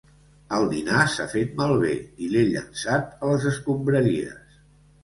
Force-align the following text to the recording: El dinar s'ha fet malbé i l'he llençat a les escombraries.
El 0.55 0.63
dinar 0.71 1.03
s'ha 1.15 1.27
fet 1.33 1.53
malbé 1.61 1.93
i 2.29 2.33
l'he 2.33 2.43
llençat 2.49 3.17
a 3.21 3.33
les 3.35 3.49
escombraries. 3.53 4.63